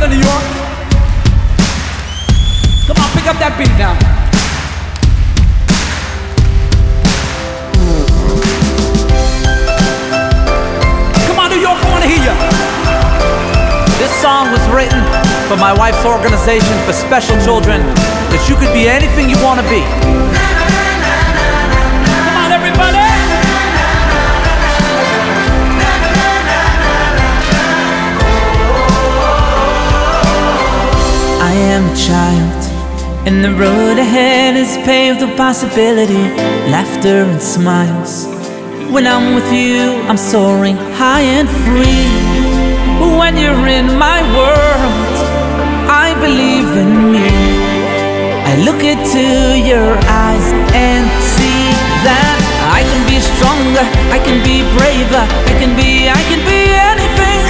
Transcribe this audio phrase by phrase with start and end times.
[0.00, 0.42] Northern New York.
[2.86, 3.92] Come on, pick up that beat now.
[11.26, 12.32] Come on, New York, I wanna hear you.
[14.00, 15.04] This song was written
[15.48, 17.82] for my wife's organization for special children
[18.32, 20.49] that you could be anything you wanna be.
[32.06, 32.62] Child,
[33.28, 36.24] and the road ahead is paved with possibility,
[36.72, 38.24] laughter and smiles.
[38.94, 42.08] When I'm with you, I'm soaring high and free.
[43.20, 45.14] When you're in my world,
[46.04, 47.28] I believe in me.
[48.50, 49.24] I look into
[49.70, 49.92] your
[50.24, 51.04] eyes and
[51.36, 51.64] see
[52.08, 52.38] that
[52.78, 53.84] I can be stronger,
[54.16, 57.40] I can be braver, I can be, I can be anything,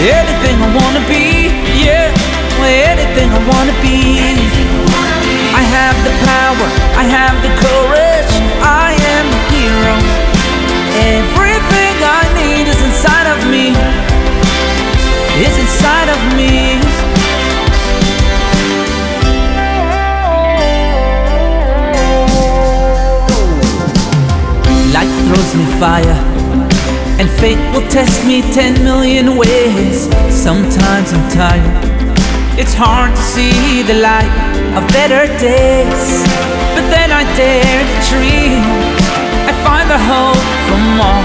[0.00, 1.41] anything I wanna be,
[2.64, 4.36] anything I wanna be.
[5.54, 8.32] I have the power, I have the courage,
[8.62, 9.94] I am a hero.
[11.16, 13.74] Everything I need is inside of me,
[15.44, 16.80] is inside of me.
[24.92, 26.18] Life throws me fire,
[27.18, 30.08] and fate will test me ten million ways.
[30.30, 32.01] Sometimes I'm tired.
[32.54, 34.28] It's hard to see the light
[34.76, 36.04] of better days,
[36.76, 38.60] but then I dare to dream.
[39.48, 41.24] I find the hope from all.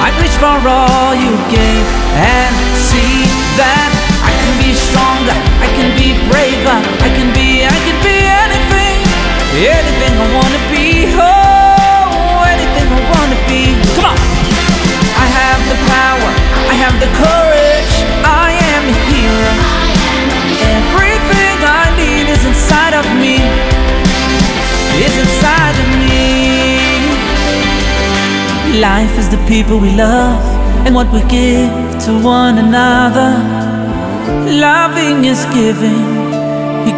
[0.00, 3.28] I reach for all you gave and see
[3.60, 3.92] that
[4.24, 9.04] I can be stronger, I can be braver, I can be, I can be anything,
[9.52, 10.81] anything I wanna be.
[28.82, 30.42] Life is the people we love
[30.84, 31.70] and what we give
[32.04, 33.30] to one another.
[34.50, 36.02] Loving is giving,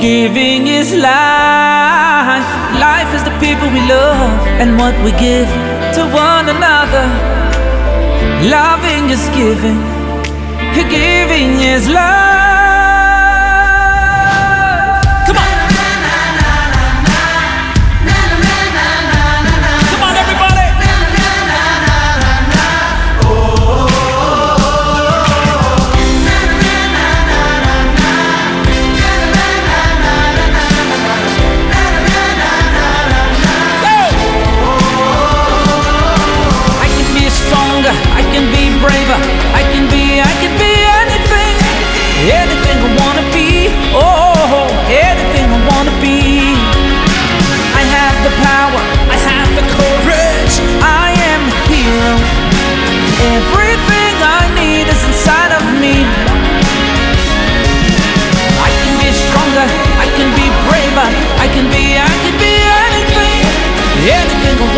[0.00, 2.48] giving is life.
[2.80, 5.50] Life is the people we love and what we give
[5.96, 7.06] to one another.
[8.48, 9.80] Loving is giving,
[10.88, 12.53] giving is life.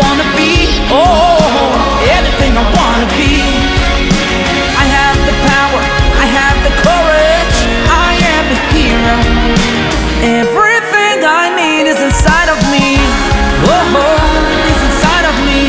[0.01, 0.51] Wanna be.
[0.93, 1.71] Oh,
[2.17, 3.33] anything I wanna be.
[4.81, 5.81] I have the power,
[6.23, 7.57] I have the courage,
[8.05, 9.15] I am a hero.
[10.41, 12.87] Everything I need is inside of me.
[13.65, 14.17] Oh,
[14.71, 15.61] is inside of me.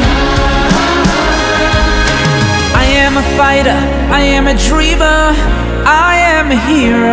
[2.82, 3.78] I am a fighter,
[4.12, 5.20] I am a dreamer,
[5.84, 7.07] I am a hero.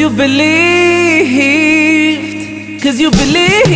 [0.00, 0.42] You believed,
[2.82, 3.69] cause you believed